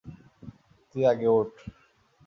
তুই 0.89 1.03
আগে 1.05 1.27
উঠ। 1.29 1.51